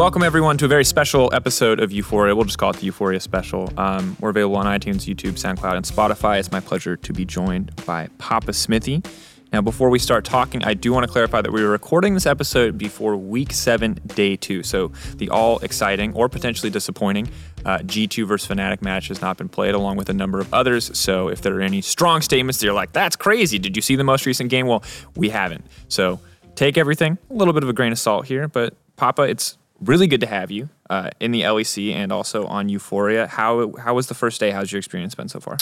[0.00, 2.34] Welcome, everyone, to a very special episode of Euphoria.
[2.34, 3.70] We'll just call it the Euphoria Special.
[3.76, 6.38] Um, we're available on iTunes, YouTube, SoundCloud, and Spotify.
[6.38, 9.02] It's my pleasure to be joined by Papa Smithy.
[9.52, 12.24] Now, before we start talking, I do want to clarify that we were recording this
[12.24, 14.62] episode before week seven, day two.
[14.62, 17.28] So, the all exciting or potentially disappointing
[17.66, 20.96] uh, G2 versus Fnatic match has not been played, along with a number of others.
[20.98, 23.96] So, if there are any strong statements that you're like, that's crazy, did you see
[23.96, 24.66] the most recent game?
[24.66, 24.82] Well,
[25.14, 25.66] we haven't.
[25.88, 26.20] So,
[26.54, 28.48] take everything a little bit of a grain of salt here.
[28.48, 32.68] But, Papa, it's really good to have you uh, in the LEC and also on
[32.68, 33.26] Euphoria.
[33.26, 34.50] How how was the first day?
[34.50, 35.56] How's your experience been so far?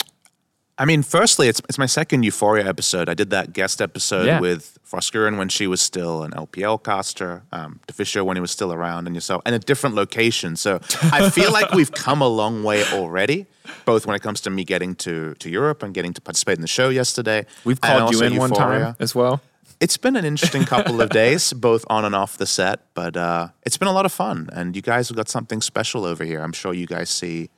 [0.77, 3.09] I mean, firstly, it's it's my second Euphoria episode.
[3.09, 4.39] I did that guest episode Yeah.
[4.39, 8.71] with Froskurinn when she was still an LPL caster, um, Deficio when he was still
[8.71, 10.55] around, and yourself, and a different location.
[10.55, 10.79] So
[11.11, 13.45] I feel like we've come a long way already,
[13.85, 16.61] both when it comes to me getting to to Europe and getting to participate in
[16.61, 17.45] the show yesterday.
[17.65, 19.41] We've called you in one time as well.
[19.79, 23.49] It's been an interesting couple of days, both on and off the set, but uh,
[23.63, 24.49] it's been a lot of fun.
[24.51, 26.41] And you guys have got something special over here.
[26.41, 27.49] I'm sure you guys see,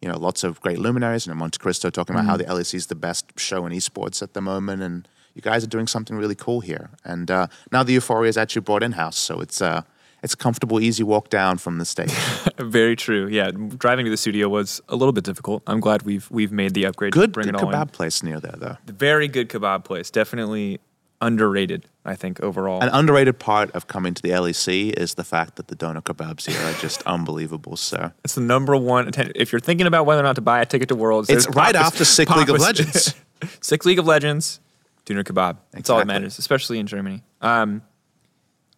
[0.00, 2.94] you know, lots of great luminaries and Montecristo talking about how the LEC is the
[2.94, 6.60] best show in esports at the moment, and you guys are doing something really cool
[6.60, 6.90] here.
[7.04, 9.82] And uh, now the Euphoria is actually brought in house, so it's uh,
[10.22, 12.10] it's a comfortable, easy walk down from the stage.
[12.58, 13.26] Very true.
[13.28, 15.62] Yeah, driving to the studio was a little bit difficult.
[15.66, 17.12] I'm glad we've we've made the upgrade.
[17.12, 17.88] to Good, bring good it all kebab in.
[17.88, 18.76] place near there, though.
[18.86, 20.10] Very good kebab place.
[20.10, 20.80] Definitely
[21.20, 21.86] underrated.
[22.04, 22.80] I think overall.
[22.80, 26.50] An underrated part of coming to the LEC is the fact that the doner kebabs
[26.50, 27.76] here are just unbelievable.
[27.76, 29.08] So It's the number one.
[29.08, 31.46] atten- If you're thinking about whether or not to buy a ticket to Worlds, It's
[31.48, 33.14] right Papa's- after Sick League of Legends.
[33.60, 34.60] Sick League of Legends,
[35.04, 35.58] Doner Kebab.
[35.72, 37.22] That's all that matters, especially in Germany.
[37.42, 37.82] Um,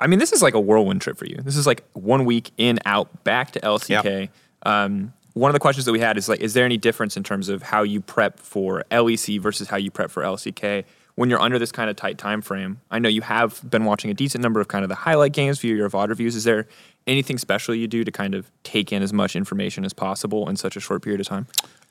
[0.01, 1.37] I mean, this is like a whirlwind trip for you.
[1.37, 4.31] This is like one week in, out, back to LCK.
[4.65, 7.23] Um, one of the questions that we had is like, is there any difference in
[7.23, 11.41] terms of how you prep for LEC versus how you prep for LCK when you're
[11.41, 12.81] under this kind of tight time frame?
[12.91, 15.59] I know you have been watching a decent number of kind of the highlight games
[15.61, 16.37] via your VOD reviews.
[16.37, 16.67] Is there
[17.07, 20.57] anything special you do to kind of take in as much information as possible in
[20.57, 21.47] such a short period of time?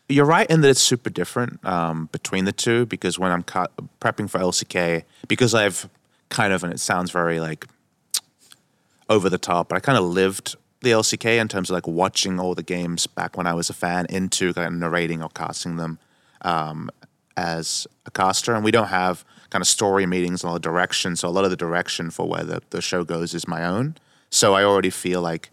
[0.10, 3.68] You're right in that it's super different um, between the two because when I'm ca-
[4.00, 5.90] prepping for LCK, because I've
[6.30, 7.68] kind of, and it sounds very like
[9.10, 12.40] over the top, but I kind of lived the LCK in terms of like watching
[12.40, 15.78] all the games back when I was a fan into kind of narrating or casting
[15.78, 16.00] them
[16.42, 16.90] um,
[17.38, 18.54] as a caster.
[18.54, 21.16] And we don't have kind of story meetings or direction.
[21.16, 23.96] So a lot of the direction for where the, the show goes is my own.
[24.30, 25.50] So I already feel like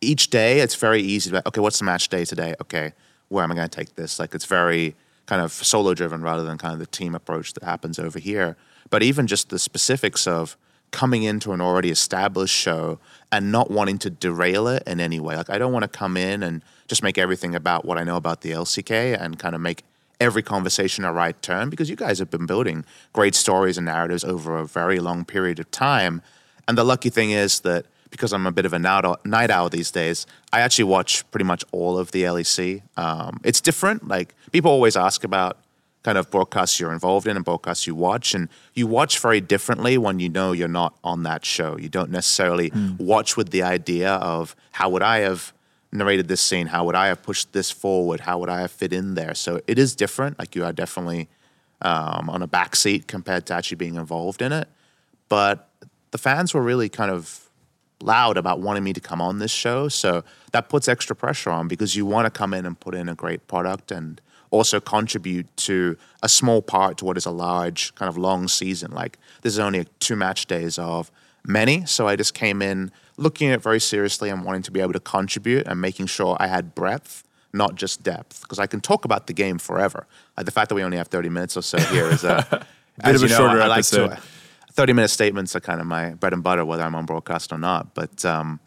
[0.00, 2.92] each day it's very easy to be, okay what's the match day today okay
[3.28, 4.94] where am i going to take this like it's very
[5.26, 8.56] kind of solo driven rather than kind of the team approach that happens over here
[8.88, 10.56] but even just the specifics of
[10.90, 12.98] coming into an already established show
[13.30, 16.16] and not wanting to derail it in any way like i don't want to come
[16.16, 19.60] in and just make everything about what i know about the lck and kind of
[19.60, 19.84] make
[20.20, 24.22] every conversation a right turn because you guys have been building great stories and narratives
[24.22, 26.22] over a very long period of time
[26.68, 29.90] and the lucky thing is that because I'm a bit of a night owl, these
[29.90, 32.82] days, I actually watch pretty much all of the LEC.
[32.96, 34.08] Um, it's different.
[34.08, 35.58] Like people always ask about
[36.02, 39.98] kind of broadcasts you're involved in and broadcasts you watch, and you watch very differently
[39.98, 41.76] when you know you're not on that show.
[41.76, 45.52] You don't necessarily watch with the idea of how would I have
[45.92, 48.92] narrated this scene, how would I have pushed this forward, how would I have fit
[48.92, 49.34] in there.
[49.34, 50.38] So it is different.
[50.38, 51.28] Like you are definitely
[51.82, 54.68] um, on a back seat compared to actually being involved in it.
[55.28, 55.68] But
[56.10, 57.48] the fans were really kind of
[58.02, 59.88] loud about wanting me to come on this show.
[59.88, 63.08] So that puts extra pressure on because you want to come in and put in
[63.08, 67.94] a great product and also contribute to a small part to what is a large,
[67.94, 68.90] kind of long season.
[68.90, 71.10] Like this is only two match days of
[71.46, 71.84] many.
[71.86, 74.92] So I just came in looking at it very seriously and wanting to be able
[74.92, 78.42] to contribute and making sure I had breadth, not just depth.
[78.42, 80.06] Because I can talk about the game forever.
[80.36, 82.66] Like the fact that we only have 30 minutes or so here is a
[83.04, 84.10] Bit of a shorter I like episode.
[84.10, 84.22] to,
[84.72, 87.58] 30 minute statements are kind of my bread and butter, whether I'm on broadcast or
[87.58, 87.94] not.
[87.94, 88.60] But um,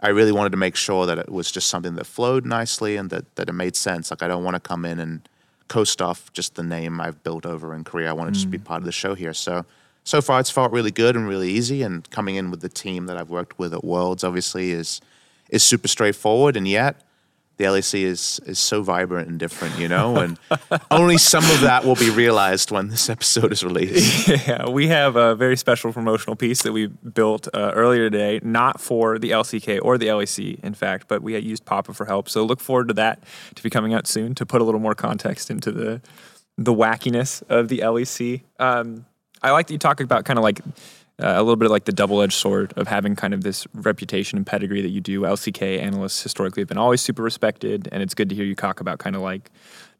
[0.00, 3.10] I really wanted to make sure that it was just something that flowed nicely and
[3.10, 4.10] that, that it made sense.
[4.10, 5.28] Like, I don't want to come in and
[5.68, 8.10] coast off just the name I've built over in Korea.
[8.10, 9.34] I want to just be part of the show here.
[9.34, 9.64] So,
[10.04, 11.82] so far, it's felt really good and really easy.
[11.82, 15.00] And coming in with the team that I've worked with at Worlds, obviously, is
[15.48, 16.56] is super straightforward.
[16.56, 17.02] And yet,
[17.58, 20.38] the LEC is is so vibrant and different, you know, and
[20.90, 24.28] only some of that will be realized when this episode is released.
[24.48, 28.80] Yeah, we have a very special promotional piece that we built uh, earlier today, not
[28.80, 32.28] for the LCK or the LEC, in fact, but we had used Papa for help.
[32.28, 33.22] So look forward to that
[33.54, 36.00] to be coming out soon to put a little more context into the
[36.58, 38.42] the wackiness of the LEC.
[38.58, 39.06] Um,
[39.42, 40.60] I like that you talk about kind of like
[41.22, 44.46] uh, a little bit like the double-edged sword of having kind of this reputation and
[44.46, 45.22] pedigree that you do.
[45.22, 48.80] LCK analysts historically have been always super respected, and it's good to hear you talk
[48.80, 49.50] about kind of like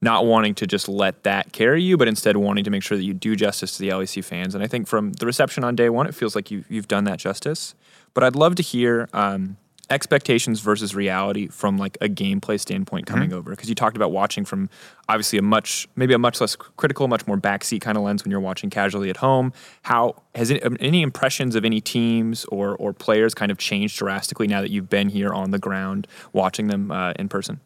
[0.01, 3.05] not wanting to just let that carry you, but instead wanting to make sure that
[3.05, 4.55] you do justice to the LEC fans.
[4.55, 7.05] And I think from the reception on day one, it feels like you, you've done
[7.05, 7.75] that justice.
[8.15, 9.57] But I'd love to hear um,
[9.93, 13.39] expectations versus reality from like a gameplay standpoint coming Mm-hmm.
[13.39, 13.51] over.
[13.51, 14.69] Because you talked about watching from
[15.09, 18.31] obviously a much maybe a much less critical much more backseat kind of lens when
[18.31, 19.53] you're watching casually at home.
[19.83, 23.99] How has it, um, any impressions of any teams or or players kind of changed
[23.99, 27.61] drastically now that you've been here on the ground watching them uh, in person?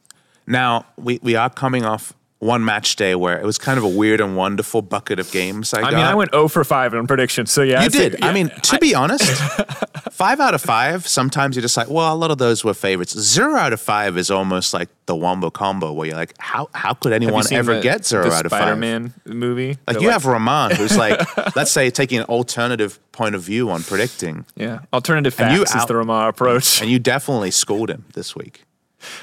[0.46, 3.88] Now we, we are coming off one match day where it was kind of a
[3.88, 5.72] weird and wonderful bucket of games.
[5.72, 5.92] I, I got.
[5.94, 8.22] mean I went 0 for 5 on predictions so yeah You I think- did.
[8.24, 9.24] I mean, to be honest,
[10.12, 11.06] five out of five.
[11.06, 13.18] Sometimes you're just like, well, a lot of those were favorites.
[13.18, 16.92] Zero out of five is almost like the wombo combo, where you're like, how how
[16.94, 18.60] could anyone ever the- get zero out of five?
[18.62, 21.18] Spider-Man movie Like you have Rahman, who's like,
[21.56, 25.80] let's say taking an alternative point of view on predicting, yeah alternative And facts you
[25.80, 28.62] is the Ramah approach and you definitely schooled him this week.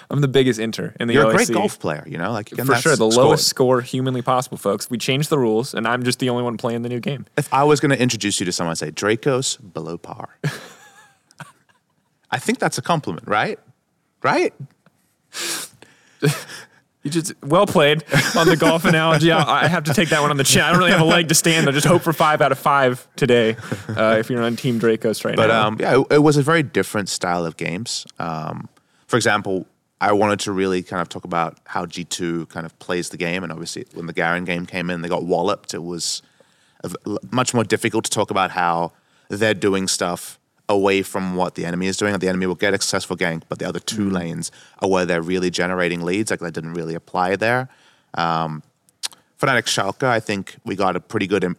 [0.09, 1.29] I'm the biggest inter in the You're LEC.
[1.29, 3.13] a great golf player, you know, like For sure, the scored.
[3.15, 4.89] lowest score humanly possible, folks.
[4.89, 7.25] We changed the rules, and I'm just the only one playing the new game.
[7.37, 10.37] If I was going to introduce you to someone, I'd say Drakos below par.
[12.31, 13.59] I think that's a compliment, right?
[14.23, 14.53] Right?
[17.05, 18.01] You just well played
[18.37, 19.29] on the golf analogy.
[19.29, 20.61] I, I have to take that one on the chin.
[20.61, 21.67] I don't really have a leg to stand.
[21.67, 23.57] I just hope for five out of five today.
[23.89, 26.41] Uh, if you're on Team Drakos right But now, um, yeah, it, it was a
[26.41, 28.05] very different style of games.
[28.19, 28.69] Um,
[29.07, 29.67] for example,
[30.01, 33.43] I wanted to really kind of talk about how G2 kind of plays the game.
[33.43, 35.73] And obviously, when the Garen game came in, they got walloped.
[35.73, 36.21] It was
[37.31, 38.91] much more difficult to talk about how
[39.29, 42.17] they're doing stuff away from what the enemy is doing.
[42.17, 45.21] The enemy will get a successful gank, but the other two lanes are where they're
[45.21, 46.31] really generating leads.
[46.31, 47.69] Like that didn't really apply there.
[48.13, 48.63] Um,
[49.39, 51.43] Fnatic Schalke, I think we got a pretty good.
[51.43, 51.57] Im-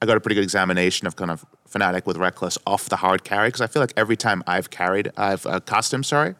[0.00, 3.22] I got a pretty good examination of kind of Fnatic with Rekkles off the hard
[3.22, 6.02] carry because I feel like every time I've carried, I've uh, cast him.
[6.02, 6.34] Sorry,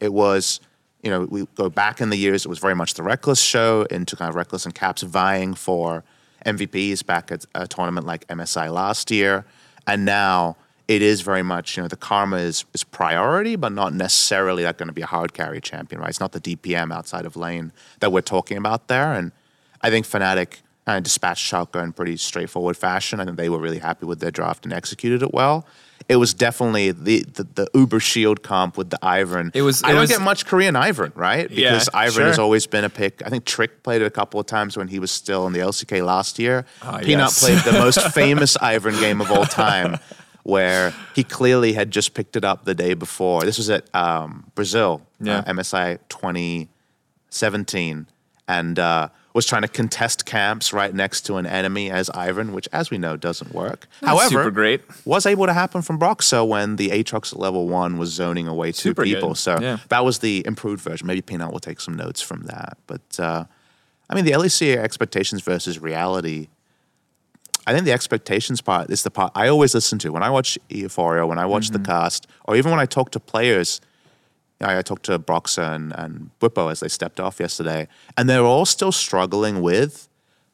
[0.00, 0.60] it was
[1.02, 2.44] you know we go back in the years.
[2.44, 6.04] It was very much the Rekkles show into kind of Rekkles and Caps vying for
[6.46, 9.44] MVPs back at a tournament like MSI last year,
[9.86, 10.56] and now
[10.86, 14.78] it is very much you know the karma is is priority, but not necessarily that
[14.78, 16.10] going to be a hard carry champion, right?
[16.10, 19.32] It's not the DPM outside of lane that we're talking about there, and
[19.82, 20.58] I think Fnatic
[20.88, 23.20] kind of dispatched Schalke in pretty straightforward fashion.
[23.20, 25.66] I think they were really happy with their draft and executed it well.
[26.08, 29.50] It was definitely the the, the Uber Shield comp with the Ivern.
[29.54, 31.50] It was- I don't was- get much Korean Ivern, right?
[31.50, 33.22] Yeah, Because Ivern has always been a pick.
[33.26, 35.58] I think Trick played it a couple of times when he was still in the
[35.60, 36.64] LCK last year.
[36.82, 37.40] Ah, Peanut yes.
[37.40, 39.98] played the most famous Ivern game of all time.
[40.44, 43.42] Where he clearly had just picked it up the day before.
[43.42, 45.40] This was at um, Brazil, Yeah.
[45.40, 45.98] uh, MSI
[47.30, 48.06] 2017,
[48.46, 52.68] and uh, was trying to contest camps right next to an enemy as Ivern, which,
[52.72, 53.86] as we know, doesn't work.
[54.02, 54.80] However, super great.
[55.04, 58.72] was able to happen from Broxah when the Aatrox at level one was zoning away
[58.72, 59.14] two Super good.
[59.14, 59.34] people.
[59.34, 59.78] So Yeah.
[59.90, 61.06] that was the improved version.
[61.06, 62.78] Maybe Peanut will take some notes from that.
[62.86, 63.44] But uh,
[64.10, 66.48] I mean, the LEC expectations versus reality.
[67.66, 70.58] I think the expectations part is the part I always listen to when I watch
[70.70, 71.82] Euphoria, when I watch Mm-hmm.
[71.82, 73.80] the cast, or even when I talk to players.
[74.60, 76.30] I I talked to Broxah and, and
[76.68, 80.08] as they stepped off yesterday, and they're all still struggling with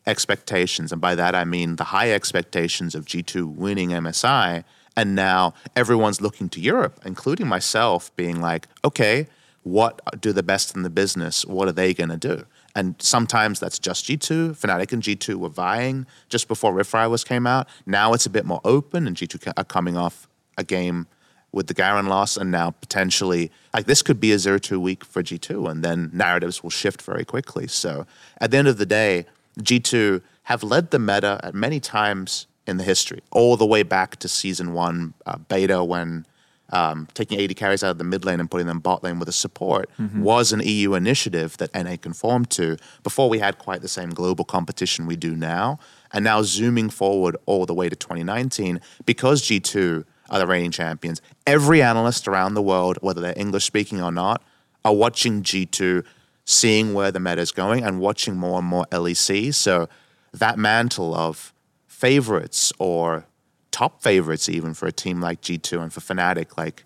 [0.07, 0.93] expectations.
[0.93, 4.65] And by that, I mean the high expectations of G2 winning MSI.
[4.97, 9.27] And now everyone's looking to Europe, including myself, being like, okay,
[9.65, 11.45] what do the best in the business?
[11.45, 12.45] What are they going to do?
[12.77, 14.59] And sometimes that's just G2.
[14.59, 17.67] Fnatic and G2 were vying just before Rift Rivals came out.
[17.87, 21.07] Now it's a bit more open, and G2 are coming off a game
[21.55, 25.05] with the Garen loss, and now potentially like this could be a zero two week
[25.05, 27.67] for G two, and then narratives will shift very quickly.
[27.69, 28.07] So
[28.39, 29.27] at the end of the day,
[29.63, 33.83] G two have led the meta at many times in the history, all the way
[33.83, 36.27] back to season one uh, beta when.
[36.71, 39.29] Um, taking AD carries out of the mid lane and putting them bot lane with
[39.29, 39.89] a support
[40.23, 44.47] was an EU initiative that NA conformed to before we had quite the same global
[44.47, 45.79] competition we do now.
[46.11, 51.21] And now zooming forward all the way to 2019, because G2 are the reigning champions.
[51.47, 54.43] Every analyst around the world, whether they're English speaking or not,
[54.85, 56.05] are watching G2,
[56.45, 59.55] seeing where the meta is going, and watching more and more LEC.
[59.55, 59.89] So
[60.33, 61.53] that mantle of
[61.87, 63.27] favorites or
[63.71, 66.85] top favorites, even for a team like G2 and for Fnatic, like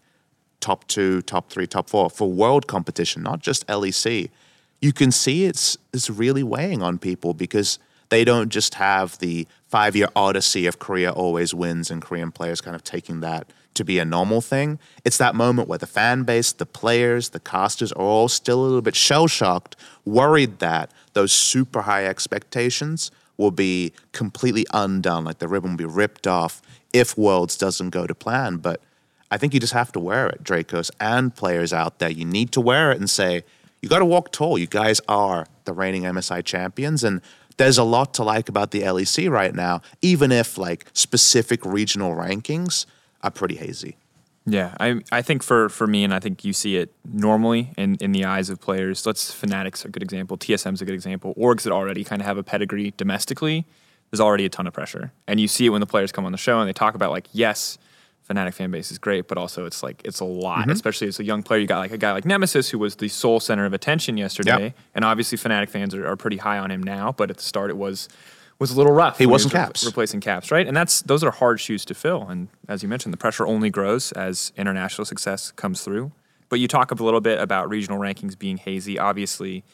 [0.61, 4.31] top two, top three, top four for world competition, not just LEC.
[4.81, 9.47] You can see it's it's really weighing on people because they don't just have the
[9.67, 13.85] five year odyssey of Korea always wins and Korean players kind of taking that to
[13.85, 14.79] be a normal thing.
[15.05, 18.65] It's that moment where the fan base, the players, the casters are all still a
[18.65, 25.39] little bit shell shocked, worried that those super high expectations will be completely undone, like
[25.39, 26.61] the ribbon will be ripped off
[26.93, 28.57] if Worlds doesn't go to plan.
[28.57, 28.81] But
[29.31, 32.11] I think you just have to wear it, Drakos and players out there.
[32.11, 33.45] You need to wear it and say,
[33.81, 34.59] you got to walk tall.
[34.59, 37.05] You guys are the reigning MSI champions.
[37.05, 37.21] And
[37.59, 42.15] there's a lot to like about the LEC right now, even if like specific regional
[42.15, 42.87] rankings
[43.23, 43.97] are pretty hazy.
[44.47, 47.97] Yeah, I I think for for me, and I think you see it normally in
[47.97, 49.05] in the eyes of players.
[49.05, 50.39] Let's Fnatic's a good example.
[50.39, 51.35] TSM's a good example.
[51.35, 53.67] Orgs that already kind of have a pedigree domestically.
[54.11, 56.33] There's already a ton of pressure, and you see it when the players come on
[56.33, 57.77] the show and they talk about like, yes,
[58.29, 60.71] Fnatic fan base is great, but also it's like it's a lot, Mm-hmm.
[60.73, 61.61] especially as a young player.
[61.61, 64.63] You got like a guy like Nemesis who was the sole center of attention yesterday,
[64.65, 64.75] Yep.
[64.95, 67.13] and obviously Fnatic fans are, are pretty high on him now.
[67.13, 68.09] But at the start, it was
[68.59, 69.19] was a little rough.
[69.19, 69.87] He wasn't was re- Caps.
[69.87, 70.67] replacing caps, right?
[70.67, 72.27] And that's those are hard shoes to fill.
[72.29, 76.11] And as you mentioned, the pressure only grows as international success comes through.
[76.49, 78.99] But you talk a little bit about regional rankings being hazy.
[78.99, 79.65] Obviously,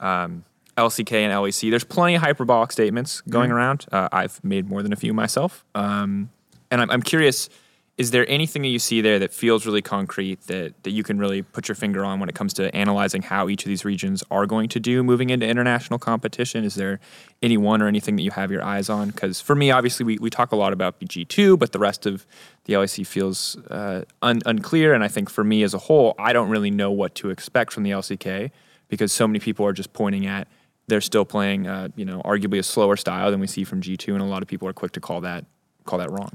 [0.00, 0.44] um,
[0.76, 1.70] LCK and LEC.
[1.70, 3.86] There's plenty of hyperbolic statements going around.
[3.92, 6.30] Uh, I've made more than a few myself, um,
[6.70, 7.48] and I'm, I'm curious.
[7.96, 11.16] Is there anything that you see there that feels really concrete that, that you can
[11.16, 14.24] really put your finger on when it comes to analyzing how each of these regions
[14.32, 16.64] are going to do moving into international competition?
[16.64, 16.98] Is there
[17.40, 19.10] any one or anything that you have your eyes on?
[19.10, 22.26] Because for me, obviously, we, we talk a lot about BG2, but the rest of
[22.64, 24.92] the LEC feels uh, un- unclear.
[24.92, 27.72] And I think for me as a whole, I don't really know what to expect
[27.72, 28.50] from the LCK
[28.88, 30.48] because so many people are just pointing at
[30.86, 34.08] they're still playing, uh, you know, arguably a slower style than we see from G2,
[34.12, 35.44] and a lot of people are quick to call that
[35.84, 36.30] call that wrong.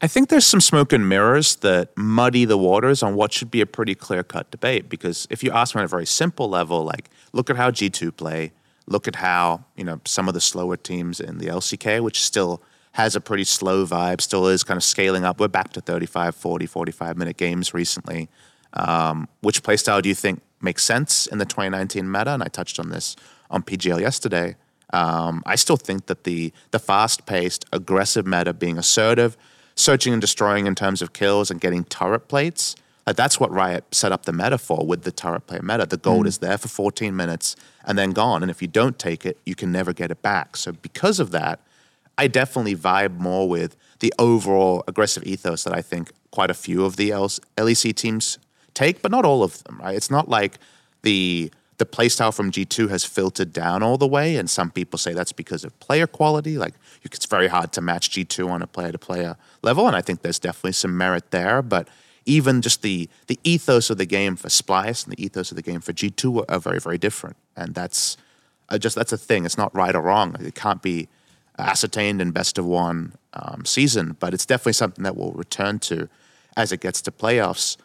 [0.00, 3.60] I think there's some smoke and mirrors that muddy the waters on what should be
[3.60, 4.88] a pretty clear cut debate.
[4.88, 8.16] Because if you ask me on a very simple level, like look at how G2
[8.16, 8.52] play,
[8.86, 12.62] look at how, you know, some of the slower teams in the LCK, which still
[12.92, 15.40] has a pretty slow vibe, still is kind of scaling up.
[15.40, 18.28] We're back to 35, 40, 45 minute games recently.
[18.74, 22.34] Um, which playstyle do you think makes sense in the 2019 meta?
[22.34, 23.16] And I touched on this
[23.50, 24.56] on PGL yesterday.
[24.92, 29.36] Um, I still think that the the fast paced, aggressive meta, being assertive,
[29.76, 32.76] searching and destroying in terms of kills and getting turret plates,
[33.06, 35.86] like that's what Riot set up the meta for with the turret plate meta.
[35.86, 36.28] The gold mm.
[36.28, 37.54] is there for 14 minutes
[37.84, 38.42] and then gone.
[38.42, 40.56] And if you don't take it, you can never get it back.
[40.56, 41.60] So because of that,
[42.16, 46.84] I definitely vibe more with the overall aggressive ethos that I think quite a few
[46.84, 48.38] of the LEC teams
[48.72, 49.96] take, but not all of them, right?
[49.96, 50.58] It's not like
[51.02, 55.12] the the playstyle from G2 has filtered down all the way, and some people say
[55.12, 56.56] that's because of player quality.
[56.56, 60.00] Like it's very hard to match G2 on a player to player level, and I
[60.00, 61.62] think there's definitely some merit there.
[61.62, 61.88] But
[62.26, 65.62] even just the the ethos of the game for Splyce and the ethos of the
[65.62, 68.16] game for G2 are, are very very different, and that's
[68.68, 69.44] uh, just that's a thing.
[69.44, 70.36] It's not right or wrong.
[70.40, 71.08] It can't be
[71.58, 76.08] ascertained in best of one um, season, but it's definitely something that we'll return to
[76.56, 77.76] as it gets to playoffs.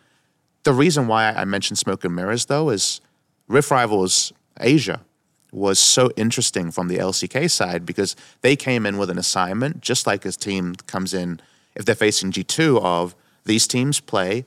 [0.63, 3.01] The reason why I mentioned Smoke and Mirrors, though, is
[3.49, 5.01] Rift Rivals Asia
[5.51, 10.07] was so interesting from the LCK side because they came in with an assignment, just
[10.07, 11.41] like a team comes in
[11.75, 13.15] if they're facing G2 of
[13.45, 14.45] these teams play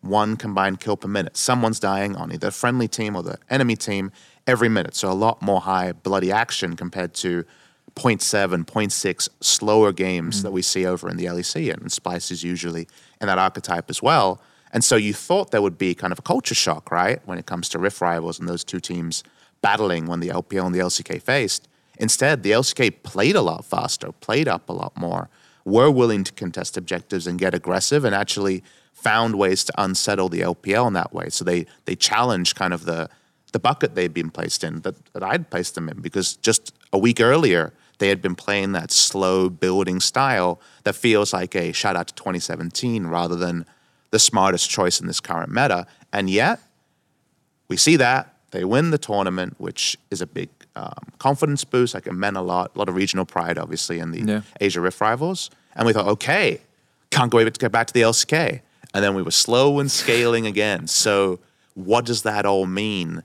[0.00, 1.36] one combined kill per minute.
[1.36, 4.10] Someone's dying on either the friendly team or the enemy team
[4.46, 4.96] every minute.
[4.96, 7.44] So a lot more high bloody action compared to
[7.94, 10.42] 0.7, 0.6 slower games mm.
[10.42, 11.72] that we see over in the LEC.
[11.72, 12.88] And Splyce is usually
[13.20, 14.40] in that archetype as well.
[14.72, 17.46] And so you thought there would be kind of a culture shock, right, when it
[17.46, 19.22] comes to Rift Rivals and those two teams
[19.60, 21.68] battling when the LPL and the LCK faced.
[21.98, 25.28] Instead, the LCK played a lot faster, played up a lot more,
[25.64, 30.40] were willing to contest objectives and get aggressive, and actually found ways to unsettle the
[30.40, 31.28] LPL in that way.
[31.28, 33.08] So they they challenged kind of the
[33.52, 36.98] the bucket they'd been placed in that, that I'd placed them in because just a
[36.98, 41.94] week earlier they had been playing that slow building style that feels like a shout
[41.94, 43.66] out to 2017 rather than
[44.12, 45.86] the smartest choice in this current meta.
[46.12, 46.60] And yet
[47.68, 51.94] we see that they win the tournament, which is a big um, confidence boost.
[51.94, 54.42] Like it meant a lot, a lot of regional pride, obviously, in the Yeah.
[54.60, 55.50] Asia Rift rivals.
[55.74, 56.60] And we thought, okay,
[57.10, 58.60] can't go able to get back to the LCK.
[58.94, 60.86] And then we were slow and scaling again.
[60.86, 61.40] So
[61.74, 63.22] what does that all mean?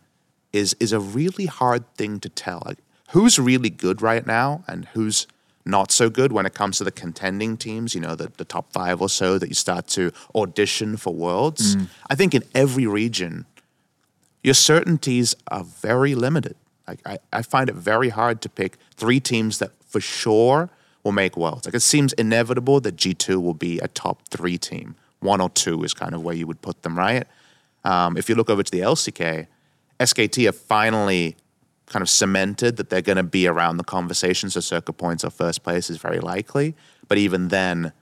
[0.53, 2.63] Is is a really hard thing to tell.
[2.65, 2.77] Like
[3.09, 5.27] who's really good right now and who's
[5.67, 8.71] not so good when it comes to the contending teams, you know, the, the top
[8.71, 11.75] five or so that you start to audition for worlds.
[12.09, 13.45] I think in every region,
[14.43, 16.55] your certainties are very limited.
[16.87, 20.69] Like I, I find it very hard to pick three teams that for sure
[21.03, 21.65] will make worlds.
[21.65, 24.95] Like it seems inevitable that G2 will be a top three team.
[25.19, 27.25] One or two is kind of where you would put them, right?
[27.83, 29.47] Um, if you look over to the LCK,
[29.99, 31.35] SKT have finally
[31.87, 34.49] kind of cemented that they're going to be around the conversation.
[34.49, 36.75] So circuit points or first place is very likely.
[37.07, 37.93] But even then,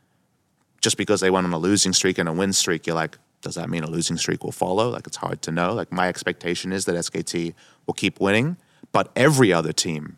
[0.81, 3.55] just because they went on a losing streak and a win streak, you're like, does
[3.55, 4.89] that mean a losing streak will follow?
[4.89, 5.73] Like it's hard to know.
[5.73, 7.53] Like my expectation is that SKT
[7.85, 8.57] will keep winning,
[8.91, 10.17] but every other team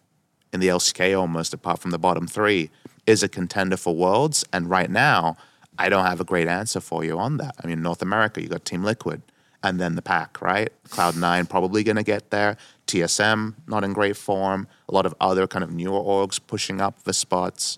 [0.54, 2.70] in the LCK almost apart from the bottom 3
[3.06, 5.36] is a contender for worlds and right now
[5.78, 7.56] I don't have a great answer for you on that.
[7.62, 9.22] I mean North America you got Team Liquid
[9.64, 10.72] and then the pack, right?
[10.90, 12.58] Cloud9 probably going to get there.
[12.86, 14.68] TSM not in great form.
[14.88, 17.78] A lot of other kind of newer orgs pushing up the spots.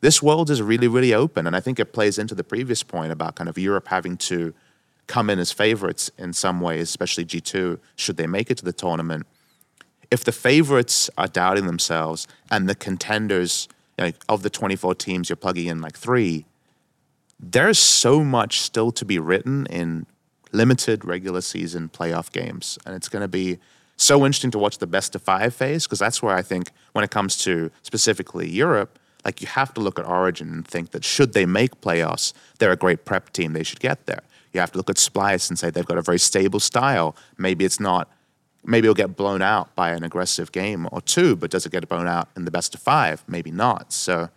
[0.00, 1.46] this world is really, really open.
[1.46, 4.54] And I think it plays into the previous point about kind of Europe having to
[5.08, 8.72] come in as favorites in some ways, especially G2, should they make it to the
[8.72, 9.26] tournament.
[10.10, 15.36] If the favorites are doubting themselves and the contenders like, of the 24 teams, you're
[15.36, 16.46] plugging in like three,
[17.40, 20.06] there's so much still to be written in
[20.52, 22.78] limited regular season playoff games.
[22.86, 23.58] And it's going to be
[23.96, 27.04] so interesting to watch the best of five phase because that's where I think when
[27.04, 31.04] it comes to specifically Europe, like you have to look at Origin and think that
[31.04, 33.52] should they make playoffs, they're a great prep team.
[33.52, 34.22] They should get there.
[34.52, 37.14] You have to look at Splyce and say they've got a very stable style.
[37.36, 38.10] Maybe it's not.
[38.64, 41.88] Maybe it'll get blown out by an aggressive game or two, but does it get
[41.88, 43.24] blown out in the best of five?
[43.26, 43.92] Maybe not.
[43.92, 44.30] So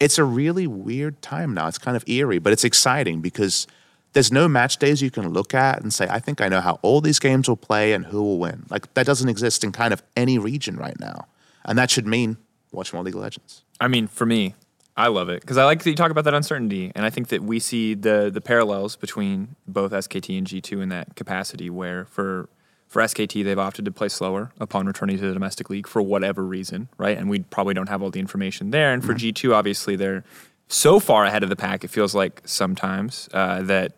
[0.00, 1.68] it's a really weird time now.
[1.68, 3.66] It's kind of eerie, but it's exciting because
[4.12, 6.78] there's no match days you can look at and say, I think I know how
[6.82, 8.66] all these games will play and who will win.
[8.68, 11.26] Like that doesn't exist in kind of any region right now.
[11.64, 12.36] And that should mean
[12.72, 13.62] watch more League of Legends.
[13.80, 14.54] I mean, for me,
[14.96, 17.28] I love it because I like that you talk about that uncertainty, and I think
[17.28, 21.70] that we see the the parallels between both SKT and G two in that capacity.
[21.70, 22.50] Where for
[22.88, 26.44] for SKT, they've opted to play slower upon returning to the domestic league for whatever
[26.44, 27.16] reason, right?
[27.16, 28.92] And we probably don't have all the information there.
[28.92, 29.48] And for mm-hmm.
[29.48, 30.24] G2, obviously, they're
[30.68, 33.92] so far ahead of the pack, it feels like sometimes uh, that,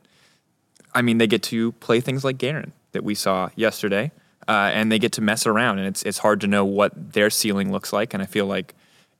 [0.94, 4.12] I mean, they get to play things like Garen that we saw yesterday,
[4.48, 5.78] uh, and they get to mess around.
[5.78, 8.14] And it's, it's hard to know what their ceiling looks like.
[8.14, 8.74] And I feel like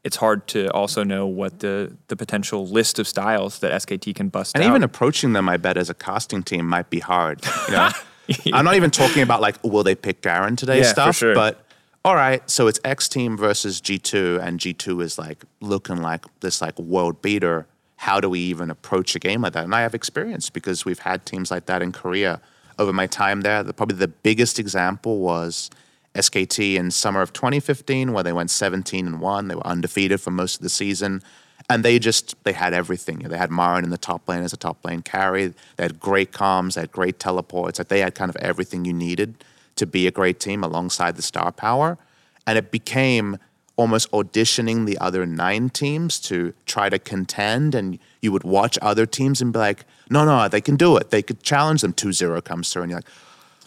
[0.04, 4.28] it's hard to also know what the, the potential list of styles that SKT can
[4.28, 4.69] bust and out.
[4.69, 7.45] even approaching them, I bet, as a casting team might be hard.
[7.69, 7.90] You know?
[8.52, 11.35] I'm not even talking about like will they pick Garen today yeah, stuff, sure.
[11.35, 11.64] but
[12.04, 16.61] all right, so it's X team versus G2, and G2 is like looking like this
[16.61, 17.66] like world beater.
[18.05, 19.65] How do we even approach a game like that?
[19.65, 22.39] And I have experience because we've had teams like that in Korea
[22.79, 23.63] over my time there.
[23.63, 25.71] The, probably the biggest example was
[26.15, 29.49] SKT in summer of 2015, where they went 17 and one.
[29.49, 31.23] They were undefeated for most of the season
[31.71, 33.21] and they just they had everything.
[33.21, 35.47] They had Marin in the top lane as a top lane carry.
[35.77, 36.75] They had great comms.
[36.75, 37.79] They had great teleports.
[37.79, 39.43] Like they had kind of everything you needed
[39.77, 41.99] to be a great team alongside the star power,
[42.47, 43.38] and it became
[43.77, 47.75] almost auditioning the other nine teams to try to contend.
[47.75, 51.11] And you would watch other teams and be like, no, no, they can do it.
[51.11, 51.93] They could challenge them.
[51.93, 53.09] 2-0 comes through, and you're like.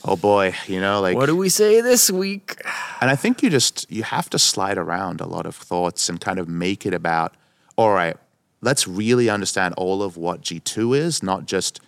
[0.06, 2.62] Oh boy, you know, like what do we say this week?
[3.02, 6.22] And I think you just you have to slide around a lot of thoughts and
[6.22, 7.34] kind of make it about
[7.78, 8.15] all right,
[8.62, 11.80] let's really understand all of what G2 is, not just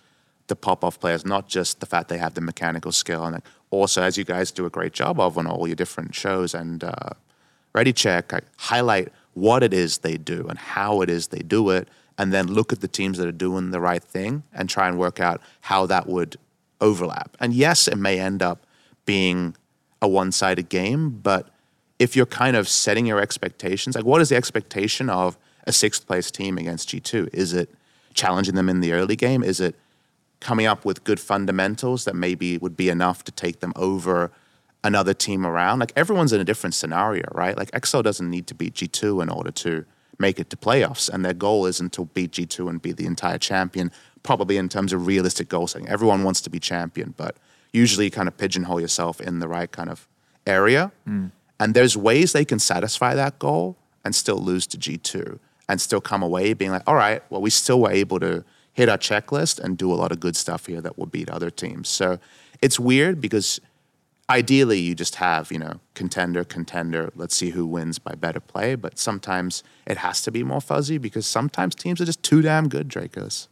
[0.46, 3.24] the pop off players, not just the fact they have the mechanical skill.
[3.24, 6.54] And also, as you guys do a great job of on all your different shows
[6.54, 7.10] and uh,
[7.72, 11.70] Ready Check, I highlight what it is they do and how it is they do
[11.70, 14.88] it, and then look at the teams that are doing the right thing and try
[14.88, 16.36] and work out how that would
[16.80, 17.36] overlap.
[17.40, 18.66] And yes, it may end up
[19.06, 19.56] being
[20.02, 21.48] a one sided game, but
[21.98, 26.06] if you're kind of setting your expectations, like what is the expectation of a sixth
[26.06, 27.28] place team against G2?
[27.32, 27.70] Is it
[28.14, 29.42] challenging them in the early game?
[29.42, 29.76] Is it
[30.40, 34.32] coming up with good fundamentals that maybe would be enough to take them over
[34.82, 35.78] another team around?
[35.78, 37.56] Like everyone's in a different scenario, right?
[37.56, 39.84] Like EXO doesn't need to beat G2 in order to
[40.18, 43.38] make it to playoffs, and their goal isn't to beat G2 and be the entire
[43.38, 43.90] champion.
[44.22, 47.36] Probably in terms of realistic goal setting, everyone wants to be champion, but
[47.72, 50.06] usually you kind of pigeonhole yourself in the right kind of
[50.46, 50.92] area.
[51.08, 51.30] Mm.
[51.58, 55.38] And there's ways they can satisfy that goal and still lose to G2
[55.68, 58.88] and still come away being like, all right, well, we still were able to hit
[58.88, 61.88] our checklist and do a lot of good stuff here that will beat other teams.
[61.88, 62.18] So
[62.62, 63.60] it's weird because
[64.30, 68.76] ideally you just have, you know, contender, contender, let's see who wins by better play.
[68.76, 72.68] But sometimes it has to be more fuzzy because sometimes teams are just too damn
[72.68, 73.48] good, Drakos.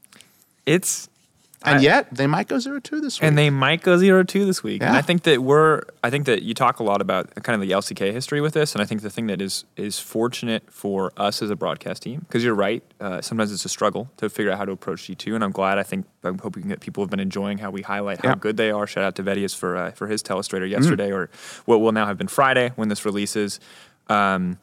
[0.65, 1.09] It's
[1.65, 3.27] and I, yet they might go zero two this week.
[3.27, 4.81] And they might go zero two this week.
[4.81, 4.89] Yeah.
[4.89, 7.67] And I think that we're I think that you talk a lot about kind of
[7.67, 11.13] the LCK history with this, and I think the thing that is is fortunate for
[11.17, 14.53] us as a broadcast team, because you're right, uh, sometimes it's a struggle to figure
[14.53, 17.03] out how to approach G two, and I'm glad I think I'm hoping that people
[17.03, 18.87] have been enjoying how we highlight how good they are.
[18.87, 20.71] Shout out to Vedius for uh, for his telestrator mm.
[20.71, 21.15] yesterday, mm.
[21.15, 21.31] or
[21.65, 23.59] what will now have been Friday when this releases.
[24.09, 24.59] Um,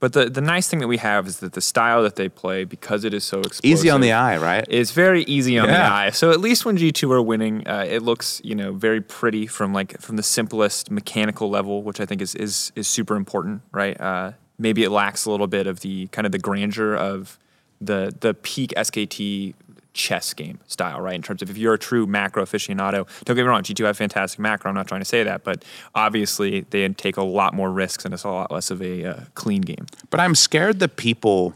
[0.00, 2.64] but the, the nice thing that we have is that the style that they play,
[2.64, 4.64] because it is so explosive, easy on the eye, right?
[4.68, 5.76] It's very easy on yeah.
[5.76, 6.10] the eye.
[6.10, 9.46] So at least when G two are winning, uh, it looks you know very pretty
[9.46, 13.60] from like from the simplest mechanical level, which I think is is is super important,
[13.72, 14.00] right?
[14.00, 17.38] Uh, maybe it lacks a little bit of the kind of the grandeur of
[17.80, 19.54] the the peak SKT
[19.92, 21.14] chess game style, right?
[21.14, 23.96] In terms of if you're a true macro aficionado, don't get me wrong, G2 have
[23.96, 24.68] fantastic macro.
[24.68, 28.14] I'm not trying to say that, but obviously they take a lot more risks and
[28.14, 29.86] it's a lot less of a uh, clean game.
[30.10, 31.54] But I'm scared that people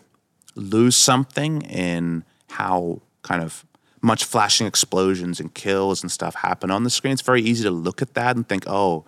[0.54, 3.64] lose something in how kind of
[4.02, 7.14] much flashing explosions and kills and stuff happen on the screen.
[7.14, 9.04] It's very easy to look at that and think, oh,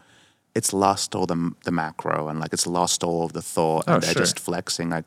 [0.54, 3.94] it's lost all the the macro and like it's lost all of the thought oh,
[3.94, 4.22] and they're sure.
[4.22, 5.04] just flexing like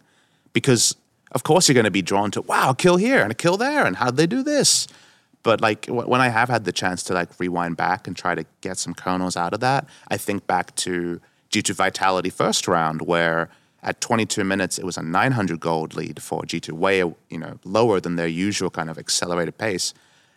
[0.53, 0.95] because
[1.31, 3.85] of course you're going to be drawn to wow, kill here and a kill there,
[3.85, 4.87] and how'd they do this?
[5.43, 8.45] But like when I have had the chance to like rewind back and try to
[8.61, 13.49] get some kernels out of that, I think back to G2 Vitality first round where
[13.81, 17.99] at 22 minutes it was a 900 gold lead for G2, way you know lower
[17.99, 19.93] than their usual kind of accelerated pace,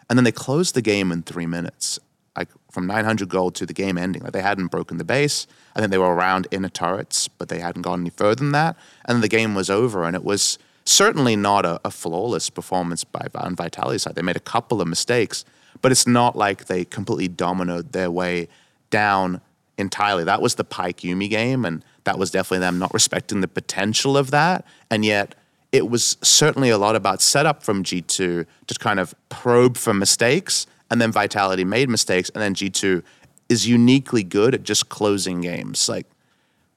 [0.09, 1.99] and then they closed the game in three minutes,
[2.37, 4.23] like from 900 gold to the game ending.
[4.23, 5.47] Like they hadn't broken the base.
[5.75, 8.77] I think they were around inner turrets, but they hadn't gone any further than that,
[9.05, 10.59] and the game was over, and it was
[10.93, 14.15] certainly not a, a flawless performance by on Vitality's side.
[14.15, 15.45] They made a couple of mistakes,
[15.81, 18.49] but it's not like they completely dominoed their way
[18.91, 19.41] down
[19.79, 20.25] entirely.
[20.25, 24.17] That was the Pyke Yuumi game, and that was definitely them not respecting the potential
[24.17, 24.65] of that.
[24.91, 25.35] And yet,
[25.73, 28.47] it was certainly a lot about setup from G2 to
[28.79, 33.03] kind of probe for mistakes, and then Vitality made mistakes, and then G2
[33.49, 35.89] is uniquely good at just closing games.
[35.89, 36.07] Like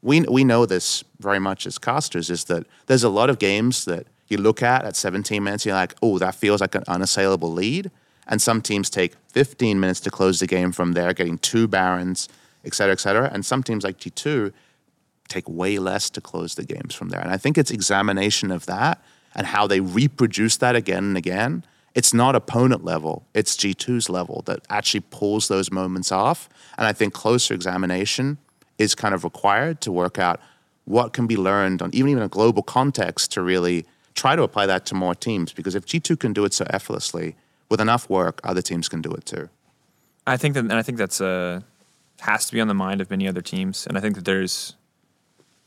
[0.05, 3.85] we we know this very much as casters is that there's a lot of games
[3.85, 7.51] that you look at at 17 minutes, you're like, oh, that feels like an unassailable
[7.51, 7.91] lead.
[8.27, 12.27] And some teams take 15 minutes to close the game from there, getting two barons,
[12.63, 13.29] et cetera, et cetera.
[13.31, 14.51] And some teams like G2
[15.27, 17.19] take way less to close the games from there.
[17.19, 19.03] And I think it's examination of that
[19.35, 21.63] and how they reproduce that again and again.
[21.93, 26.49] It's not opponent level, it's G2's level that actually pulls those moments off.
[26.77, 28.37] And I think closer examination
[28.77, 30.39] is kind of required to work out
[30.85, 34.65] what can be learned on even even a global context to really try to apply
[34.65, 35.51] that to more teams.
[35.51, 37.35] Because if G2 can do it so effortlessly,
[37.69, 39.49] with enough work, other teams can do it too.
[40.27, 41.61] I think that, and I think that's uh,
[42.21, 43.85] has to be on the mind of many other teams.
[43.87, 44.75] And I think that there's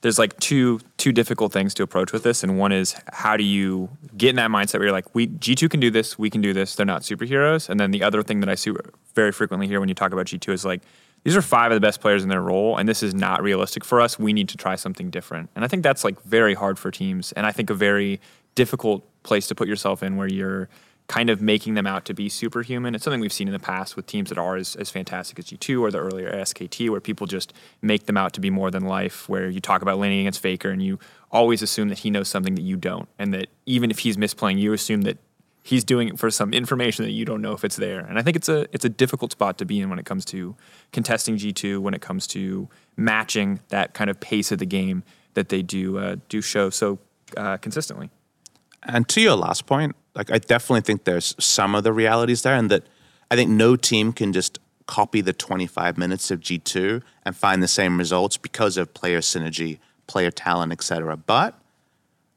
[0.01, 3.45] there's like two two difficult things to approach with this, and one is how do
[3.45, 6.31] you get in that mindset where you're like, we G two can do this, we
[6.31, 6.75] can do this.
[6.75, 7.69] They're not superheroes.
[7.69, 8.73] And then the other thing that I see
[9.15, 10.83] very frequently here when you talk about G two is like,
[11.25, 13.85] these are five of the best players in their role, and this is not realistic
[13.85, 14.19] for us.
[14.19, 15.51] We need to try something different.
[15.55, 18.21] And I think that's like very hard for teams, and I think a very
[18.55, 20.69] difficult place to put yourself in where you're
[21.09, 22.95] kind of making them out to be superhuman.
[22.95, 25.47] It's something we've seen in the past with teams that are as, as fantastic as
[25.47, 28.85] G2 or the earlier SKT, where people just make them out to be more than
[28.85, 30.99] life, where you talk about laning against Faker and you
[31.33, 33.09] always assume that he knows something that you don't.
[33.19, 35.17] And that even if he's misplaying, you assume that
[35.69, 38.01] he's doing it for some information that you don't know if it's there.
[38.01, 40.25] And I think it's a it's a difficult spot to be in when it comes
[40.27, 40.57] to
[40.93, 45.03] contesting G2, when it comes to matching that kind of pace of the game
[45.35, 46.99] that they do uh, do show so
[47.37, 48.09] uh, consistently.
[48.83, 52.55] And to your last point, like I definitely think there's some of the realities there,
[52.55, 52.85] and that
[53.31, 57.69] I think no team can just copy the 25 minutes of G2 and find the
[57.69, 61.15] same results because of player synergy, player talent, etc.
[61.19, 61.58] But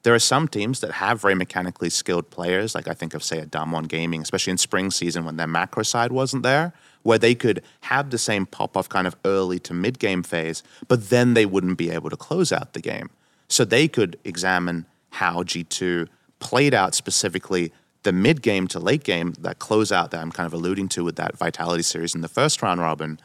[0.04, 3.40] there are some teams that have very mechanically skilled players, like I think of say
[3.40, 7.36] a Damwon Gaming, especially in spring season when their macro side wasn't there, where they
[7.36, 11.34] could have the same pop off kind of early to mid game phase, but then
[11.34, 13.10] they wouldn't be able to close out the game.
[13.48, 16.08] So they could examine how G2
[16.40, 17.72] played out specifically
[18.04, 21.16] the mid game to late game, that closeout that I'm kind of alluding to with
[21.18, 23.20] that Vitality series in the first round robin,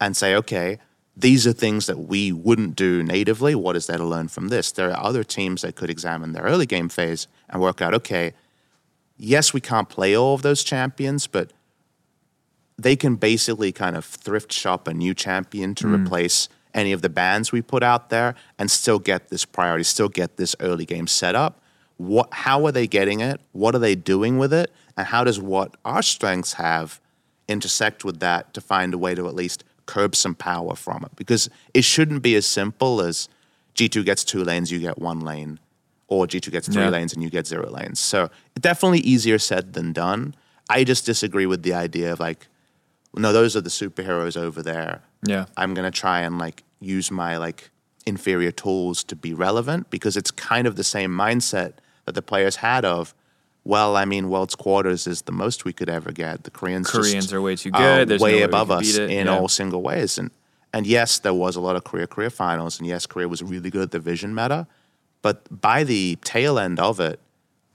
[0.00, 0.78] and say, okay,
[1.18, 3.54] these are things that we wouldn't do natively.
[3.54, 4.70] What is there to learn from this?
[4.70, 8.34] There are other teams that could examine their early game phase and work out, okay,
[9.16, 11.52] yes, we can't play all of those champions, but
[12.78, 16.04] they can basically kind of thrift shop a new champion to mm.
[16.04, 20.08] replace any of the bans we put out there and still get this priority, still
[20.08, 21.60] get this early game set up
[21.98, 25.40] what how are they getting it what are they doing with it and how does
[25.40, 27.00] what our strengths have
[27.48, 31.10] intersect with that to find a way to at least curb some power from it
[31.16, 33.28] because it shouldn't be as simple as
[33.74, 35.58] g2 gets two lanes you get one lane
[36.08, 36.88] or g2 gets three yeah.
[36.88, 38.00] lanes and you get zero lanes.
[38.00, 40.34] So definitely easier said than done.
[40.68, 42.48] I just disagree with the idea of like
[43.14, 45.02] no those are the superheroes over there.
[45.22, 45.46] Yeah.
[45.56, 47.70] I'm going to try and like use my like
[48.06, 51.74] inferior tools to be relevant because it's kind of the same mindset
[52.06, 53.14] that the players had of,
[53.68, 56.44] well, I mean, World's Quarters is the most we could ever get.
[56.44, 58.10] The Koreans Koreans just, are way too good.
[58.10, 59.36] Uh, way no above us in yeah.
[59.36, 60.16] all single ways.
[60.16, 60.30] And
[60.72, 63.68] and yes, there was a lot of Korea Korea finals, and yes, Korea was really
[63.68, 64.66] good at the vision meta.
[65.20, 67.20] But by the tail end of it,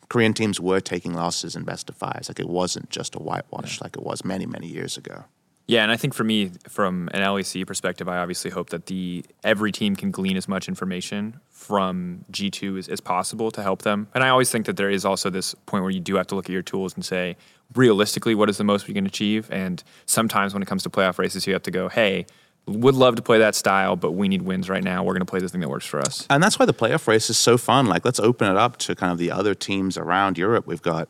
[0.10, 2.27] Korean teams were taking losses in best of fives.
[2.27, 3.84] Like it wasn't just a whitewash yeah.
[3.84, 5.25] like it was many, many years ago.
[5.65, 9.23] Yeah, and I think for me, from an LEC perspective, I obviously hope that the
[9.43, 14.10] every team can glean as much information from G2 as, as, possible to help them.
[14.13, 16.36] And I always think that there is also this point where you do have to
[16.36, 17.38] look at your tools and say,
[17.76, 19.49] realistically, what is the most we can achieve?
[19.52, 22.26] And sometimes when it comes to playoff races, you have to go, hey,
[22.65, 25.04] would love to play that style, but we need wins right now.
[25.04, 26.26] We're going to play the thing that works for us.
[26.30, 27.88] And that's why the playoff race is so fun.
[27.88, 30.67] Like, let's open it up to kind of the other teams around Europe.
[30.67, 31.08] We've got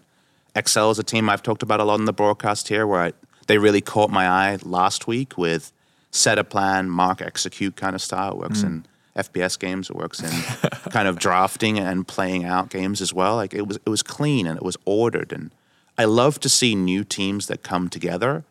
[0.59, 3.13] XL as a team I've talked about a lot in the broadcast here, where I,
[3.47, 5.71] they really caught my eye last week with
[6.11, 8.33] set a plan, mark, execute kind of style.
[8.33, 8.65] It works mm.
[8.65, 9.89] in FPS games.
[9.89, 10.29] It works in
[10.91, 13.35] kind of drafting and playing out games as well.
[13.35, 15.31] Like it was it was clean and it was ordered.
[15.31, 15.51] And
[15.97, 18.43] I love to see new teams that come together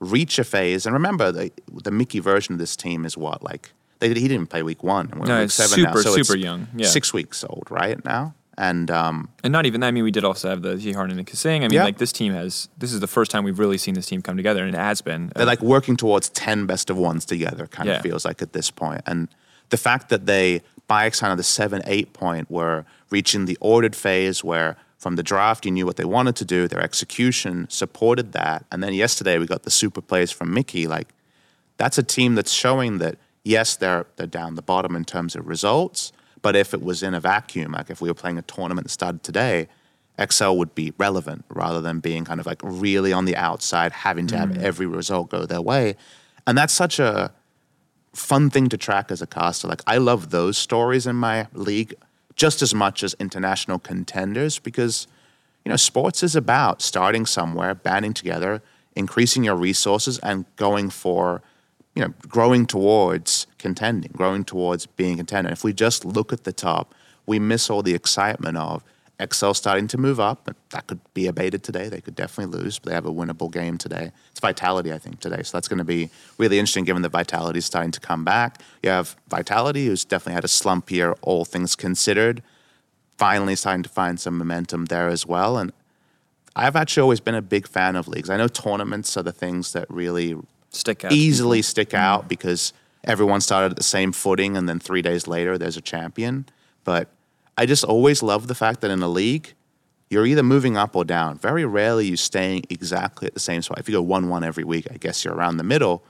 [0.00, 0.86] reach a phase.
[0.86, 4.46] And remember, the, the Mickey version of this team is what like they, he didn't
[4.46, 5.10] play week one.
[5.10, 6.68] And we're No, week it's seven super, now, so super young.
[6.74, 6.88] Yeah.
[6.88, 8.34] six weeks old right now.
[8.60, 9.86] And um, And not even that.
[9.86, 11.56] I mean, we did also have the Ji Harden and the Kasing.
[11.56, 11.84] I mean, Yeah.
[11.84, 12.68] like this team has.
[12.76, 15.00] This is the first time we've really seen this team come together, and it has
[15.00, 15.32] been.
[15.34, 17.96] they're like working towards 10 best of ones together kind Yeah.
[17.96, 19.28] of feels like at this point and
[19.70, 23.96] the fact that they by kind of the 7 8 point were reaching the ordered
[23.96, 28.32] phase where from the draft you knew what they wanted to do their execution supported
[28.32, 31.08] that and then yesterday we got the super plays from Mickey like
[31.78, 35.46] that's a team that's showing that yes they're they're down the bottom in terms of
[35.46, 38.86] results but if it was in a vacuum like if we were playing a tournament
[38.86, 39.68] that started today
[40.20, 44.26] Excel would be relevant rather than being kind of like really on the outside, having
[44.28, 44.62] to have mm.
[44.62, 45.96] every result go their way.
[46.46, 47.32] And that's such a
[48.14, 49.66] fun thing to track as a caster.
[49.66, 51.94] Like, I love those stories in my league
[52.36, 55.06] just as much as international contenders because,
[55.64, 58.62] you know, sports is about starting somewhere, banding together,
[58.94, 61.42] increasing your resources, and going for,
[61.94, 65.50] you know, growing towards contending, growing towards being contender.
[65.50, 66.94] If we just look at the top,
[67.26, 68.82] we miss all the excitement of
[69.20, 70.40] Excel starting to move up.
[70.44, 71.88] but That could be abated today.
[71.88, 74.12] They could definitely lose, but they have a winnable game today.
[74.30, 75.42] It's Vitality, I think, today.
[75.42, 78.62] So that's going to be really interesting given that Vitality is starting to come back.
[78.82, 82.42] You have Vitality, who's definitely had a slump year, all things considered,
[83.18, 85.58] finally starting to find some momentum there as well.
[85.58, 85.72] And
[86.56, 88.30] I've actually always been a big fan of leagues.
[88.30, 90.34] I know tournaments are the things that really
[90.70, 91.12] stick out.
[91.12, 92.72] easily stick out because
[93.04, 96.46] everyone started at the same footing and then three days later there's a champion.
[96.84, 97.08] But
[97.56, 99.54] I just always love the fact that in a league,
[100.08, 101.38] you're either moving up or down.
[101.38, 103.78] Very rarely you staying exactly at the same spot.
[103.78, 106.04] If you go 1 1 every week, I guess you're around the middle.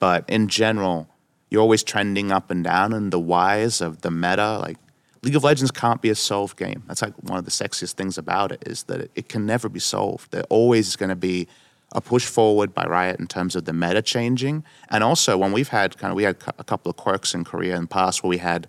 [0.00, 1.08] But in general,
[1.50, 2.92] you're always trending up and down.
[2.92, 4.76] And the whys of the meta, like
[5.22, 6.82] League of Legends can't be a solved game.
[6.88, 9.68] That's like one of the sexiest things about it is that it, it can never
[9.68, 10.32] be solved.
[10.32, 11.46] There always is going to be
[11.94, 14.64] a push forward by Riot in terms of the meta changing.
[14.90, 17.76] And also when we've had kind of, we had a couple of quirks in Korea
[17.76, 18.66] in the past where we had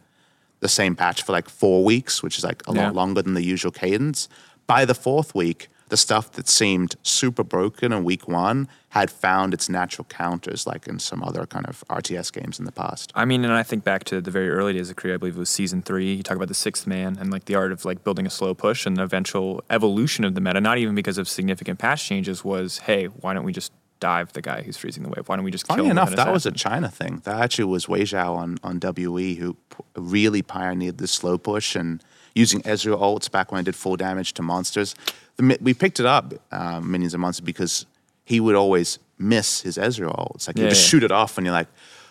[0.60, 2.86] the same patch for like four weeks, which is like a Yeah.
[2.86, 4.30] lot longer than the usual cadence.
[4.68, 9.54] By the fourth week, the stuff that seemed super broken in week one had found
[9.54, 13.12] its natural counters, like in some other kind of RTS games in the past.
[13.14, 15.16] I mean, and I think back to the very early days of Korea.
[15.16, 16.14] I believe it was season three.
[16.14, 18.54] You talk about the sixth man and like the art of like building a slow
[18.54, 20.62] push and the eventual evolution of the meta.
[20.62, 22.44] Not even because of significant patch changes.
[22.44, 25.28] Was hey, why don't we just dive the guy who's freezing the wave?
[25.28, 26.52] Why don't we just kill Funny enough, that was a?
[26.52, 27.22] China thing.
[27.26, 29.58] That actually was Weixiao on, on WE who
[29.96, 32.04] really pioneered the slow push and
[32.36, 34.94] using Ezreal ults back when I did full damage to monsters.
[35.38, 37.86] The, we picked it up, uh, Minions and Monsters, because
[38.26, 40.48] he would always miss his Ezreal ults.
[40.48, 40.90] Like, you Yeah, just yeah.
[40.90, 41.68] shoot it off and you're like,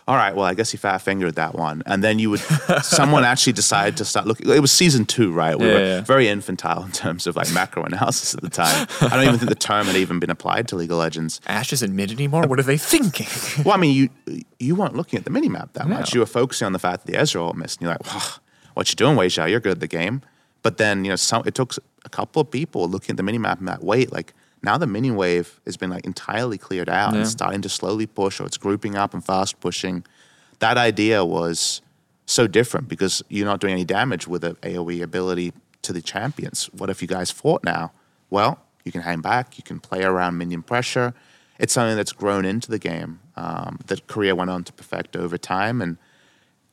[0.07, 1.83] all right, well, I guess he fat fingered that one.
[1.87, 2.41] And then you would,
[2.83, 4.51] someone actually decided to start looking.
[4.51, 5.59] It was season two, right?
[5.59, 6.01] We Yeah, were yeah.
[6.03, 8.87] very infantile in terms of like macro analysis at the time.
[9.01, 11.41] I don't even think the term had even been applied to League of Legends.
[11.47, 12.47] Ashe isn't mid anymore.
[12.47, 13.65] What are they thinking?
[13.65, 13.95] Well, I mean,
[14.29, 16.13] you you weren't looking at the minimap that much.
[16.13, 18.23] You were focusing on the fact that the Ezreal missed, and you're like, "Wow,
[18.75, 19.49] "What you doing, Weixiao?
[19.51, 20.23] You're good at the game."
[20.63, 23.59] But then you know, some it took a couple of people looking at the minimap
[23.59, 24.33] and that wait, like
[24.63, 27.23] now the mini wave has been like entirely cleared out and Yeah.
[27.23, 30.05] it's starting to slowly push, or it's grouping up and fast pushing.
[30.61, 31.83] That idea was
[32.27, 36.71] so different because you're not doing any damage with an AOE ability to the champions.
[36.73, 37.93] What if you guys fought now?
[38.31, 41.13] Well, you can hang back, you can play around minion pressure.
[41.59, 45.37] It's something that's grown into the game um, that Korea went on to perfect over
[45.37, 45.83] time.
[45.83, 45.99] And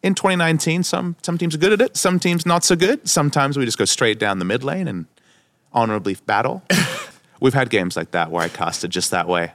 [0.04, 3.08] in 2019, some some teams are good at it, some teams not so good.
[3.08, 5.06] Sometimes we just go straight down the mid lane and
[5.74, 6.64] honorably battle.
[7.40, 9.54] We've had games like that where I cast it just that way.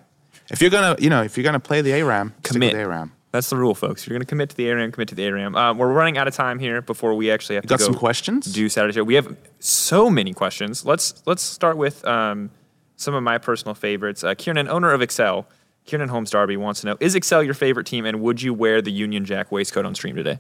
[0.50, 2.72] If you're gonna, you know, if you're gonna play the ARAM, stick Commit.
[2.72, 3.12] with ARAM.
[3.32, 4.06] That's the rule, folks.
[4.06, 5.54] You're going to commit to the ARAM, commit to the ARAM.
[5.56, 7.94] Um, we're running out of time here before we actually have to Got go some
[7.94, 8.46] questions?
[8.46, 9.04] do Saturday show.
[9.04, 10.86] We have so many questions.
[10.86, 12.50] Let's let's start with um,
[12.96, 14.24] some of my personal favorites.
[14.24, 15.46] Uh, Kieran, owner of Excel,
[15.86, 18.82] Kieran Holmes Darby wants to know: Is Excel your favorite team, and would you wear
[18.82, 20.38] the Union Jack waistcoat on stream today?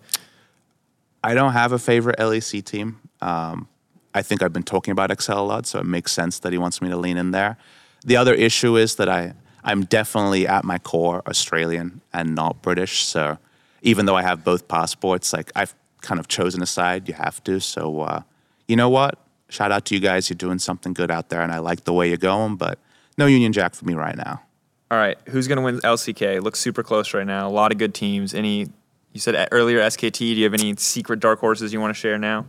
[1.24, 3.00] I don't have a favorite LEC team.
[3.20, 3.68] Um,
[4.14, 6.58] I think I've been talking about Excel a lot, so it makes sense that he
[6.58, 7.56] wants me to lean in there.
[8.04, 13.04] The other issue is that I I'm definitely at my core Australian and not British.
[13.04, 13.38] So
[13.82, 17.08] even though I have both passports, like I've kind of chosen a side.
[17.08, 17.60] You have to.
[17.60, 18.22] So uh,
[18.68, 19.18] you know what?
[19.48, 20.30] Shout out to you guys.
[20.30, 22.56] You're doing something good out there, and I like the way you're going.
[22.56, 22.78] But
[23.18, 24.42] no Union Jack for me right now.
[24.90, 26.40] All right, who's going to win LCK?
[26.42, 27.48] Looks super close right now.
[27.48, 28.34] A lot of good teams.
[28.34, 28.68] Any?
[29.12, 30.18] You said earlier SKT.
[30.18, 32.46] Do you have any secret dark horses you want to share now?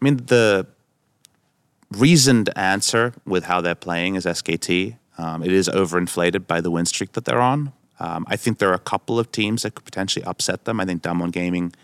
[0.00, 0.66] I mean, the
[1.90, 4.96] reasoned answer with how they're playing is SKT.
[5.18, 7.72] Um, it is overinflated by the win streak that they're on.
[7.98, 10.80] Um, I think there are a couple of teams that could potentially upset them.
[10.80, 11.74] I think Damwon Gaming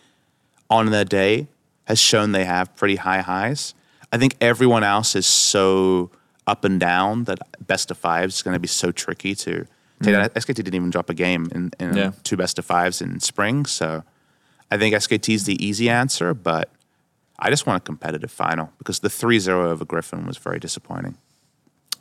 [0.71, 1.49] on their day
[1.85, 3.75] has shown they have pretty high highs.
[4.13, 6.11] I think everyone else is so
[6.47, 9.67] up and down that best of fives is going to be so tricky to
[10.01, 10.35] that.
[10.35, 12.13] SKT didn't even drop a game in, in Yeah.
[12.23, 14.03] two best of fives in spring, so
[14.71, 16.71] I think SKT is the easy answer, but
[17.39, 21.17] I just want a competitive final because the 3-0 over Griffin was very disappointing.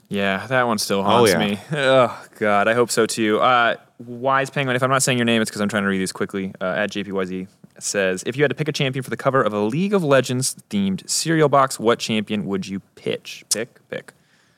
[0.08, 1.38] Yeah, that one still haunts yeah.
[1.40, 1.60] me.
[1.72, 3.40] Oh God, I hope so too.
[3.40, 4.76] Uh, Wise Penguin.
[4.76, 6.54] If I'm not saying your name, it's because I'm trying to read these quickly.
[6.62, 7.48] Uh, at JPYZ
[7.80, 10.04] says, if you had to pick a champion for the cover of a League of
[10.04, 13.44] Legends themed cereal box, what champion would you pitch?
[13.54, 14.14] Pick, pick.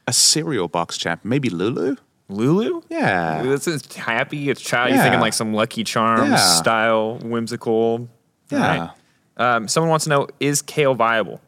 [0.08, 1.96] A cereal box champ, maybe Lulu?
[2.30, 2.82] Lulu.
[2.90, 3.42] Yeah.
[3.44, 4.50] This is happy.
[4.50, 4.90] It's child.
[4.94, 6.36] You're thinking like some Lucky Charms Yeah.
[6.38, 8.10] style, whimsical.
[8.50, 8.90] Yeah.
[9.38, 9.56] Right.
[9.56, 11.42] Um, someone wants to know: Is Kayle viable?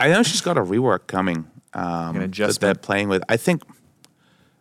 [0.00, 3.22] I know she's got a rework coming um, An that they're playing with.
[3.28, 3.62] I think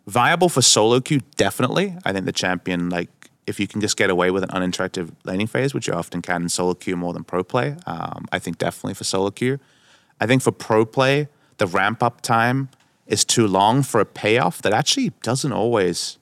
[0.07, 1.95] viable for solo queue, definitely.
[2.05, 3.09] I think the champion, like,
[3.45, 6.43] if you can just get away with an uninteractive laning phase, which you often can
[6.43, 9.59] in solo queue more than pro play, um, I think definitely for solo queue.
[10.19, 11.27] I think for pro play,
[11.57, 12.69] the ramp up time
[13.07, 16.17] is too long for a payoff that actually doesn't always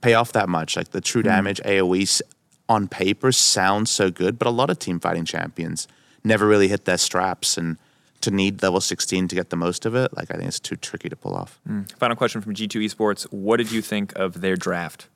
[0.00, 0.76] pay off that much.
[0.76, 1.28] Like the true hmm.
[1.28, 2.22] damage AoE
[2.68, 5.88] on paper sounds so good, but a lot of team fighting champions
[6.22, 7.76] never really hit their straps and
[8.20, 10.76] to need level 16 to get the most of it, like I think it's too
[10.76, 11.60] tricky to pull off.
[11.66, 11.82] Hmm.
[11.98, 15.08] Final question from G2 Esports: What did you think of their draft?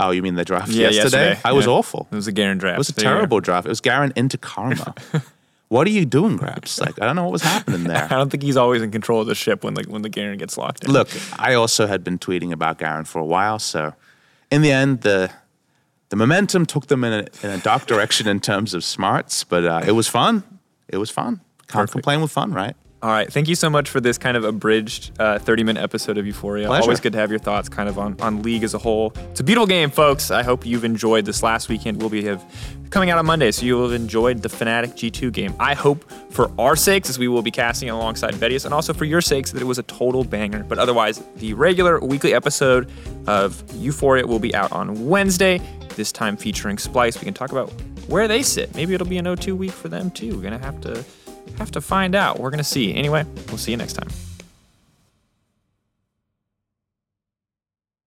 [0.00, 1.28] Oh, you mean the draft Yeah, yesterday?
[1.28, 1.40] yesterday.
[1.44, 2.08] I was awful.
[2.10, 2.74] It was a Garen draft.
[2.74, 3.66] It was a terrible draft.
[3.66, 4.94] It was Garen into Karma.
[5.72, 6.82] What are you doing, GrabbZ?
[6.82, 8.04] Like I don't know what was happening there.
[8.04, 10.36] I don't think he's always in control of the ship when the when the Garen
[10.36, 10.90] gets locked in.
[10.92, 11.08] Look,
[11.38, 13.94] I also had been tweeting about Garen for a while, so
[14.50, 15.30] in the end, the
[16.10, 19.64] the momentum took them in a, in a dark direction in terms of smarts, but
[19.64, 20.42] uh, it was fun.
[20.88, 21.40] It was fun.
[21.68, 21.92] Can't Perfect.
[21.92, 22.76] complain with fun, right?
[23.02, 23.30] All right.
[23.32, 26.68] Thank you so much for this kind of abridged uh, 30 minute episode of Euphoria.
[26.68, 26.82] Pleasure.
[26.82, 29.12] Always good to have your thoughts kind of on, on League as a whole.
[29.32, 30.30] It's a beautiful game, folks.
[30.30, 31.98] I hope you've enjoyed this last weekend.
[31.98, 32.44] We'll be have,
[32.90, 35.52] coming out on Monday, so you will have enjoyed the Fnatic G2 game.
[35.58, 39.04] I hope for our sakes, as we will be casting alongside Vedius, and also for
[39.04, 40.62] your sakes, that it was a total banger.
[40.62, 42.88] But otherwise, the regular weekly episode
[43.26, 45.60] of Euphoria will be out on Wednesday,
[45.96, 47.18] this time featuring Splyce.
[47.18, 47.68] We can talk about
[48.06, 48.72] where they sit.
[48.76, 50.36] Maybe it'll be an 0-2 week for them too.
[50.36, 51.04] We're gonna have to
[51.58, 52.38] have to find out.
[52.40, 52.94] We're gonna see.
[52.94, 54.08] Anyway, we'll see you next time.